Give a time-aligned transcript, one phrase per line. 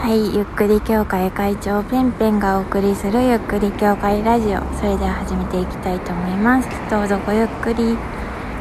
[0.00, 4.60] はい、ゆっくり協会会長ペンペンがお送りするゆっくり協会ラジオ。
[4.74, 6.68] それでは始めていきたいと思います。
[6.88, 7.98] どうぞごゆっくり。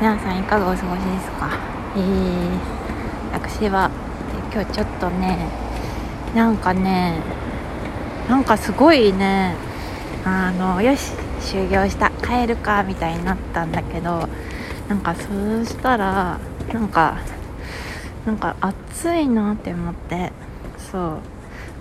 [0.01, 1.49] 皆さんいかがお過ごしですか？
[1.95, 3.89] えー、私は
[4.53, 5.47] 今日ちょっとね
[6.35, 7.21] なんかね
[8.27, 9.55] なんかすごいね
[10.25, 14.27] あのよし終業した帰るかみたいになったんだけど
[14.89, 16.37] なんかそうしたら
[16.73, 17.17] なんか
[18.25, 20.33] なんか暑いなって思って。
[20.91, 21.19] そう、ま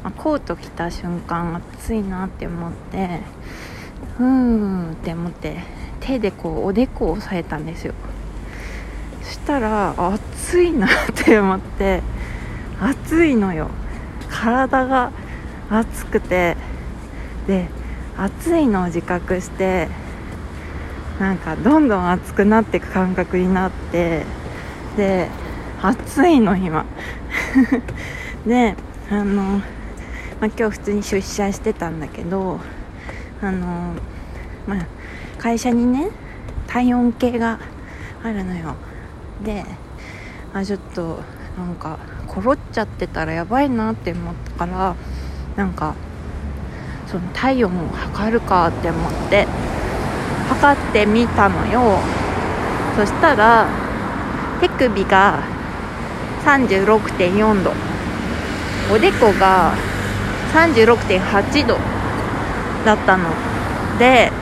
[0.05, 3.21] あ、コート着た瞬間暑いなって思って
[4.19, 5.59] うーんって思って
[6.01, 7.95] 手でこうおでこを押さえたんですよ。
[9.23, 12.03] そしたら暑いなって思って
[12.81, 13.69] 暑いのよ。
[14.31, 15.13] 体が
[15.71, 16.57] 暑くて
[17.47, 17.67] で
[18.17, 19.89] 暑いのを自覚して
[21.19, 24.25] なんかどんどん暑くなっていく感覚になって
[24.97, 25.29] で
[25.83, 26.85] 暑いの今。
[28.47, 28.77] で
[29.11, 32.61] あの、まあ、今日普通に出社してたんだけど
[33.41, 33.95] あの、
[34.67, 34.87] まあ、
[35.39, 36.11] 会社にね
[36.67, 37.59] 体温計が
[38.23, 38.75] あるのよ。
[39.43, 39.65] で
[40.53, 41.21] あちょっと
[41.57, 44.97] なんかころっちゃってたらやばいなって思ったから
[45.57, 45.95] なんか
[47.07, 49.47] その体温を測るかって思って
[50.49, 51.99] 測ってみたのよ。
[52.97, 53.67] そしたら
[54.61, 55.43] 手首が
[56.45, 57.88] 36.4度。
[58.91, 59.75] おでこが
[60.53, 61.77] 36.8度
[62.85, 63.29] だったの
[63.99, 64.33] で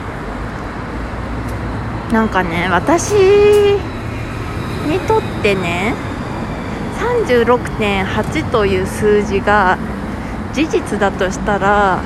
[2.11, 5.93] なんかね私にとってね
[6.97, 9.77] 36.8という数字が
[10.53, 12.01] 事実だとしたら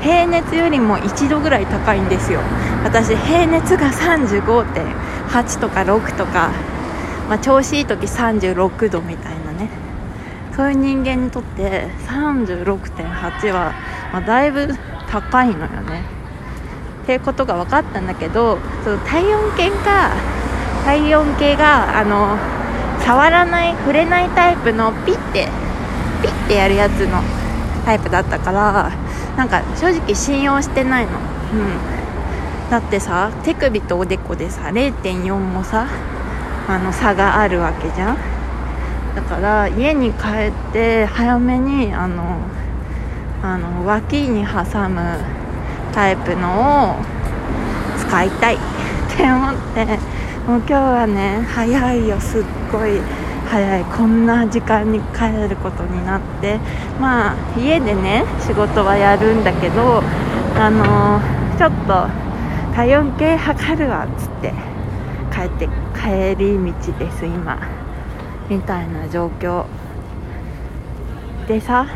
[0.00, 2.40] 平熱よりも1度ぐらい高いんですよ。
[2.84, 6.52] 私平熱が35.8とか6とか、
[7.28, 9.47] まあ、調子いい時36度みたいな。
[10.58, 13.72] そういう人間にとって36.8は、
[14.12, 14.66] まあ、だいぶ
[15.08, 16.02] 高いのよね。
[17.04, 20.10] っていうことが分かったんだけどその体温計が
[20.84, 22.36] 体温計があの
[23.04, 25.48] 触らない触れないタイプのピッて
[26.22, 27.22] ピッてやるやつの
[27.84, 28.90] タイプだったから
[29.36, 31.12] なんか正直信用してないの。
[31.12, 32.68] うん。
[32.68, 35.86] だってさ手首とおでこでさ0.4もさ
[36.66, 38.37] あの差があるわけじゃん。
[39.18, 40.26] だから家に帰
[40.70, 42.38] って早めにあの
[43.42, 45.18] あの脇に挟む
[45.92, 46.96] タイプのを
[47.98, 48.58] 使いたいっ
[49.16, 49.84] て思って
[50.46, 53.00] もう今日はね早いよすっごい
[53.50, 53.84] 早い。
[53.86, 56.60] こんな時間に帰ることになって。
[57.00, 60.00] まあ家でね仕事はやるんだけど
[60.54, 61.20] あの、
[61.58, 62.06] ちょっと
[62.72, 64.52] 体温計測るわっつって
[65.34, 67.77] 帰って帰り道です今。
[68.48, 69.64] みたいな状況。
[71.46, 71.86] でさ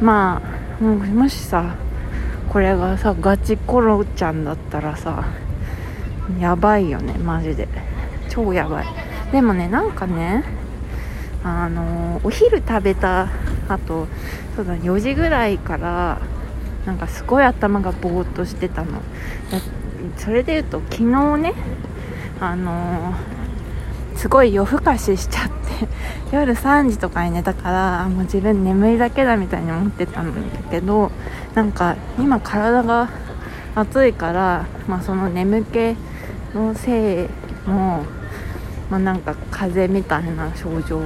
[0.00, 0.42] ま
[0.80, 1.76] あもしさ
[2.48, 5.24] これがさガチコロちゃんだったらさ
[6.38, 7.68] やばいよねマジで。
[8.28, 8.86] 超やばい。
[9.32, 10.44] でもねなんかね
[11.42, 13.28] あのお昼食べた
[13.68, 14.06] あと
[14.56, 16.20] そうだ4時ぐらいから
[16.86, 19.00] なんかすごい頭がぼーっとしてたの。
[20.16, 21.54] それで言うと昨日ね
[22.40, 23.14] あの
[24.20, 25.88] すごい夜更かししちゃって
[26.30, 31.10] 夜3時とかに寝たからもう自分眠いだけだみたいに思ってたんだけど
[31.54, 33.08] なんか今体が
[33.74, 35.96] 暑いから、まあ、その眠気
[36.54, 37.28] のせい
[37.66, 38.04] も、
[38.90, 41.00] まあ、なんか風邪みたいな症状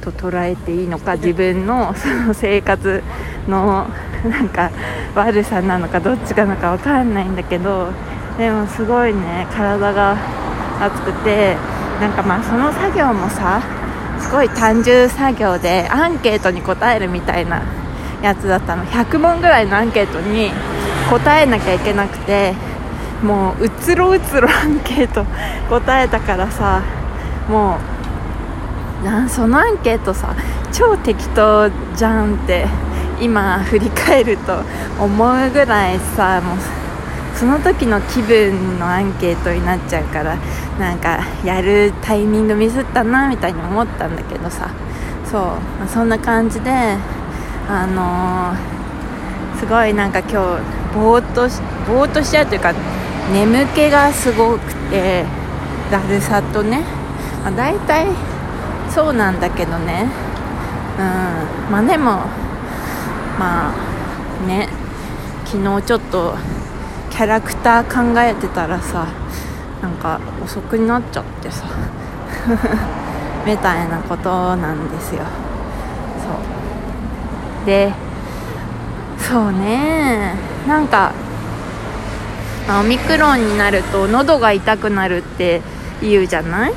[0.00, 3.02] と捉えていいのか自分の その生活
[3.48, 3.88] の
[4.24, 4.70] なんか
[5.16, 7.88] 悪さなのかどっちかなのか分かんないんだけど
[8.38, 10.16] でもすごいね体が
[10.80, 11.56] 熱くて
[12.00, 13.62] なんかまあその作業もさ
[14.20, 17.62] すごい単純作業でアンケートに答えるみたいな
[18.22, 18.84] やつだったの。
[18.84, 20.50] 100問ぐらいのアンケートに
[21.10, 22.54] 答えなきゃいけなくて
[23.22, 25.24] もううつろうつろアンケート
[25.70, 26.82] 答えたからさ
[27.48, 27.78] も
[29.02, 30.34] うなんそのアンケートさ
[30.72, 32.66] 超適当じゃんって
[33.20, 34.60] 今振り返ると
[34.98, 36.56] 思うぐらいさもう
[37.36, 40.36] その時の気分のアンケートになっちゃうから
[40.78, 44.70] なんかやるタイミングミスったなみたいに思ったんだけどさ。
[45.30, 46.70] そう、まあ、そんな感じで
[47.68, 50.34] あのー、すごいなんか今日
[50.94, 52.72] ぼーっとしぼーっとしちゃうというか
[53.32, 55.24] 眠気がすごくて
[55.90, 56.84] だるさとね、
[57.42, 58.06] まあ、大体
[58.88, 60.08] そうなんだけどね。
[60.98, 61.72] うん。
[61.72, 62.22] まあでも
[63.38, 64.68] まあね。
[65.46, 66.34] 昨日ちょっと
[67.16, 69.06] キャラクター考えてたらさ
[69.82, 71.64] なんか遅くなっちゃってさ
[73.46, 75.22] みたいなことなんですよ。
[76.18, 77.66] そう。
[77.66, 77.92] で
[79.18, 80.34] そうね。
[80.68, 81.12] なんか、
[82.80, 85.62] オミクロンになると喉が痛くなるって
[86.02, 86.72] 言うじゃない？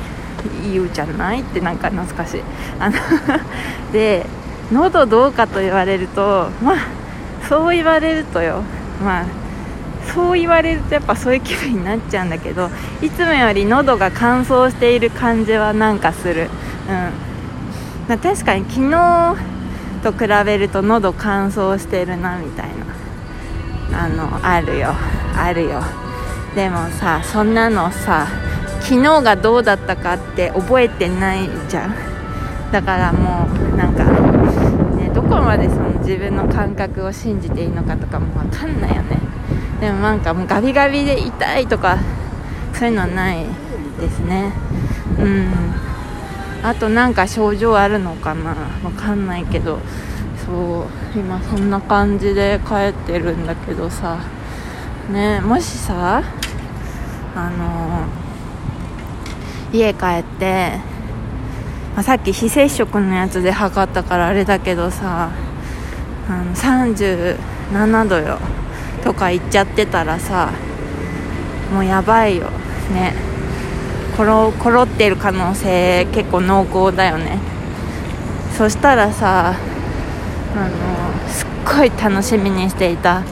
[0.72, 1.40] 言うじゃない？
[1.40, 2.42] ってなんか懐かしい。
[2.78, 2.96] あの
[3.92, 4.24] で
[4.72, 6.76] 喉どうかと言われるとまあ
[7.48, 8.62] そう言われるとよ。
[9.04, 9.24] まあ
[10.14, 12.68] そう言われるとやっぱそういう気分になっちゃうんだけど
[13.00, 16.48] いつもより喉が乾燥している感じはなんかする。
[16.88, 17.10] うん。
[18.08, 19.36] ま、確かに昨日
[20.02, 22.68] と比べると喉乾燥してるなみたい
[23.92, 24.94] なあのあるよ。
[25.36, 25.82] あるよ。
[26.54, 28.26] でもさそんなのさ
[28.80, 31.94] 昨日がどうだったかって覚えてないじゃん。
[32.72, 34.04] だからもうなんか、
[34.96, 39.18] ね、どこまでその自分の感覚を信じていいのかとかも分かんないよね。
[39.80, 41.98] でもなんかもうガビガビで痛いとか
[42.74, 43.44] そういうのはない
[43.98, 44.52] ですね。
[45.18, 45.50] うん。
[46.62, 48.54] あとなんか症状あるのかな。
[48.82, 49.78] 分かんないけど。
[50.46, 54.18] そう今そんな感じで帰ってるんだけどさ。
[55.10, 56.22] ねもしさ
[57.34, 58.06] あの
[59.72, 60.72] 家帰って、
[61.94, 65.30] まあ、さっき非接触のやつで測ったからあれだけどさ
[66.28, 68.38] あの37度よ。
[69.04, 70.52] とか言っちゃってたらさ
[71.72, 72.50] もうやばいよ。
[72.92, 73.14] ね。
[74.16, 77.38] ころころってる可能性結構濃厚だよね。
[78.58, 79.54] そしたらさ
[80.54, 83.22] あのすっごい楽しみにしていた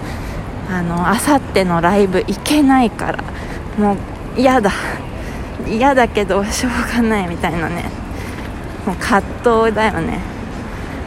[0.71, 3.25] あのあさってのライブ行けないから
[3.77, 3.97] もう
[4.37, 4.71] 嫌だ。
[5.67, 7.85] 嫌だけどしょうがないみたいなね。
[8.87, 9.21] もう葛
[9.65, 10.21] 藤だよね。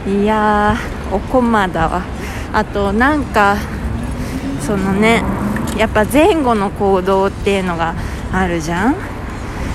[0.06, 2.02] いやーおこまだわ。
[2.52, 3.56] あとなんか
[4.72, 5.22] そのね
[5.76, 7.94] やっぱ前後の行動っていうのが
[8.32, 8.94] あるじゃん？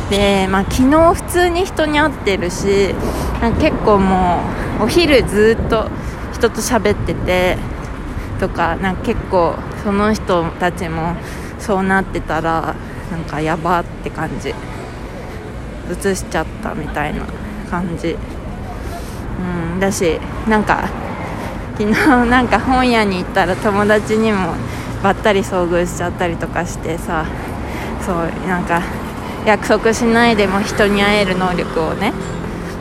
[0.09, 2.95] で、まあ、昨日普通に人に会ってるし
[3.59, 4.41] 結構も
[4.79, 5.87] うお昼ずっと
[6.33, 7.57] 人と喋ってて
[8.39, 9.53] とかなんか結構
[9.83, 11.15] その人たちも
[11.59, 12.73] そうなってたら
[13.11, 14.49] なんかやばって感じ。
[14.49, 17.23] 移しちゃったみたいな
[17.69, 18.17] 感じ。
[19.73, 20.89] うんだしなんか
[21.77, 24.55] 昨日なんか本屋に行ったら友達にも
[25.03, 27.25] ばったり遭遇しちゃったりとかしてさ
[28.05, 28.81] そうなんか
[29.45, 32.13] 約束しないでも人に会える能力をね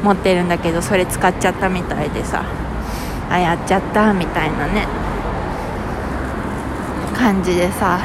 [0.02, 2.44] 持ってるんだけどそれ使っちゃったみたいでさ
[3.28, 4.86] あやっちゃったみたいなね
[7.16, 7.98] 感じでさ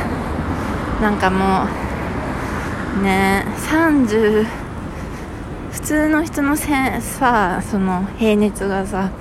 [1.01, 1.67] なんかも
[2.99, 4.45] うね30
[5.71, 6.67] 普通の人のせ
[7.01, 9.11] さその平熱がさ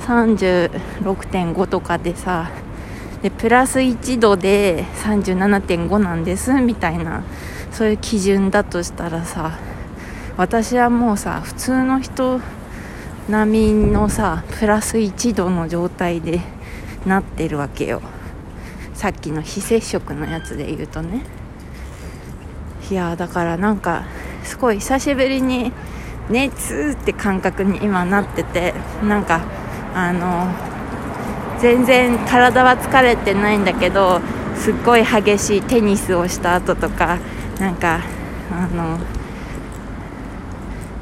[0.00, 2.50] 36.5とかでさ
[3.26, 7.24] でプラス1度で37.5なんですみたいな。
[7.72, 9.58] そういう基準だとしたらさ
[10.36, 12.40] 私はもうさ普通の人
[13.28, 16.40] 並みのさプラス1度の状態で
[17.04, 18.00] なってるわけよ。
[18.94, 21.22] さっきの非接触のやつで言うとね。
[22.88, 24.04] いやだからなんか
[24.44, 25.72] すごい久しぶりに
[26.30, 29.42] 熱って感覚に今なっててなんか
[29.94, 30.75] あの
[31.60, 34.20] 全然体は疲れてないんだけど
[34.56, 37.18] すっごい激しいテニスをした後とか
[37.58, 38.00] なんか
[38.52, 38.98] あの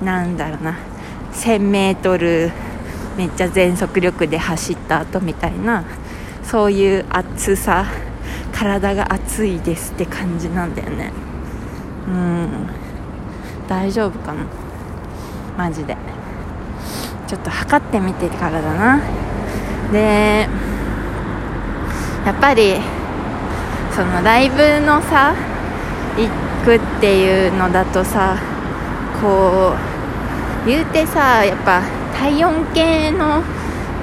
[0.04, 0.78] なんだろうな
[1.32, 2.52] 1000m
[3.16, 5.84] めっちゃ全速力で走った後みたいな
[6.42, 7.86] そういう熱さ
[8.52, 11.10] 体が熱いですって感じなんだよね。
[12.06, 12.68] うん。
[13.66, 14.44] 大丈夫かな？
[15.56, 15.96] マジで。
[17.26, 19.00] ちょっと測ってみてからだな。
[19.94, 20.48] で
[22.26, 22.74] やっぱり
[23.94, 25.36] そのライブのさ
[26.16, 26.28] 行
[26.64, 28.36] くっていうのだとさ
[29.20, 29.76] こ
[30.66, 31.82] う言うてさやっぱ
[32.18, 33.44] 体温計の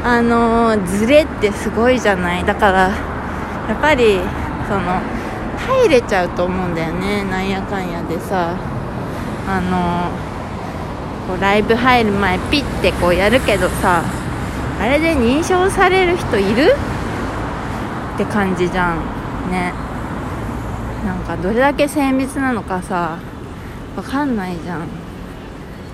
[0.03, 2.45] あのズレってすごいじゃない？
[2.45, 2.89] だから
[3.67, 4.19] やっぱり
[4.67, 5.01] その
[5.57, 8.55] 入れちゃうと思うんだよねなんやかんやでさ。
[9.47, 10.09] あの
[11.27, 14.03] こうライブ入る前ピッてこうやるけどさ
[14.79, 16.75] あれで認証される人いる？
[18.15, 18.97] って感じじゃん。
[19.51, 19.73] ね。
[21.05, 23.17] なんかどれだけ精密なのかさ
[23.95, 24.87] 分かんないじゃん。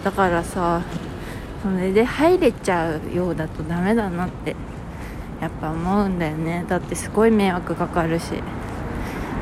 [0.04, 0.82] だからさ
[1.64, 4.56] それで入れちゃうようだとダメだなって
[5.42, 6.66] やっぱ思うんだよね。
[6.68, 8.42] だってすごい迷惑かかるし。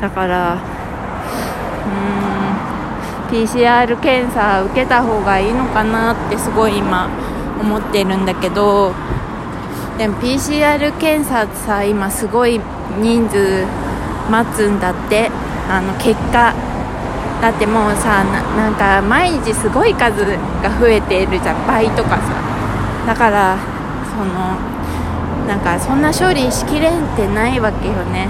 [0.01, 7.09] だからうーん PCR 検査受けた方がいいのかなってすごい今
[7.59, 8.93] 思ってるんだけど
[9.97, 12.59] でも PCR 検査さ今すごい
[12.99, 13.65] 人数
[14.29, 15.31] 待つんだって。
[15.67, 16.53] あの結果
[17.41, 20.23] だってもうさなんか毎日すごい数
[20.61, 21.67] が増えているじゃん。
[21.67, 22.21] 倍とかさ。
[23.07, 23.57] だから
[24.15, 24.55] その
[25.47, 28.29] なんかそんな処理しきれんってないわけよね。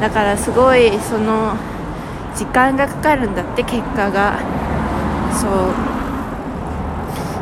[0.00, 1.54] だからすごいその
[2.34, 4.40] 時間がかかるんだって結果が。
[5.32, 5.50] そう。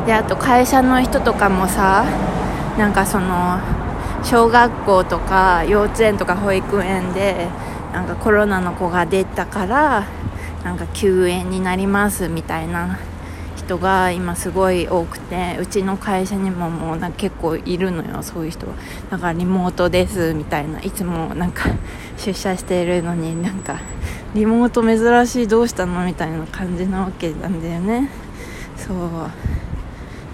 [0.05, 2.05] であと会社の人とかもさ
[2.77, 3.59] なんかその
[4.23, 7.47] 小学校とか幼稚園とか保育園で
[7.91, 10.05] なんかコロナの子が出たから
[10.63, 12.99] なんか休園になりますみたいな
[13.55, 18.67] 人が今すごい多くてうちの会社にももうなんか結構いるのよそういう人
[19.09, 20.79] だからリモートですみたいな。
[20.81, 21.69] いつもなんか
[22.17, 23.79] 出社しているのになんか
[24.35, 28.09] リモート珍しいどうしたのみたいな感じなわけなんだよね。
[28.75, 29.56] そう。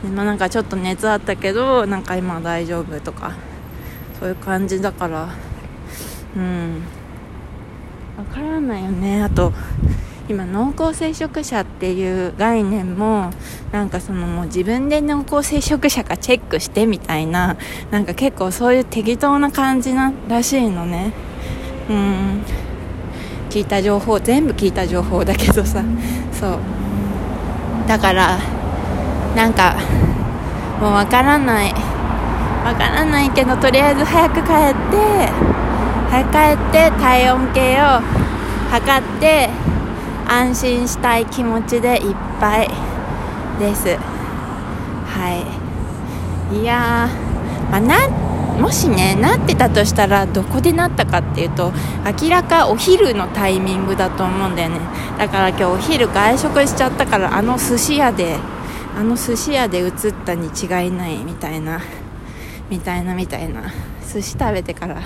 [0.03, 3.35] まあなんかちょっと熱あったけどなんか今大丈夫とか
[4.19, 5.29] そういう感じだから
[6.35, 6.81] うん。
[8.17, 9.21] わからないよね。
[9.23, 9.53] あと
[10.29, 13.31] 今濃厚接触者っていう概念も
[13.71, 17.57] なんかそのもう自分で濃厚接触者かチェックしてみたいな
[17.91, 21.11] なんか結構そういう適当な感じならしいのね。
[21.89, 22.41] うん。
[23.49, 25.83] 聞いた情報全部聞いた情報だけどさ。
[26.31, 26.59] そう。
[27.87, 28.39] だから
[29.35, 29.75] なんか
[30.79, 31.73] もうわからない。
[32.63, 35.27] わからないけどとりあえず早く帰って
[36.09, 37.99] 早く帰って体温計を
[38.71, 39.49] 測って
[40.25, 42.69] 安心したい気持ちでいっぱい
[43.59, 43.97] です。
[45.05, 45.43] は
[46.51, 46.55] い。
[46.55, 47.09] いや
[47.69, 48.07] まあ、な
[48.59, 51.73] もしねなってたとしたらどこでなったかっていうと
[52.21, 54.79] 明らかお昼のタイミングだと思うんだよね。
[55.17, 58.37] だから今日お昼外食しちゃったからあの寿司屋で
[58.95, 59.91] あの寿司屋で映っ
[60.25, 61.81] たに違いないみたいな
[62.69, 63.71] みたいなみたいな。
[64.13, 65.01] 寿司食べてから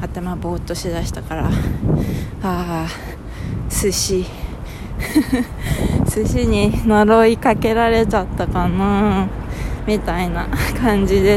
[0.00, 1.50] 頭ぼーっとしだしたからあ
[2.42, 2.88] あ
[3.68, 4.24] 寿司。
[6.08, 9.26] 寿司に呪いかけられちゃったかな
[9.86, 10.48] みたいな
[10.80, 11.26] 感じです。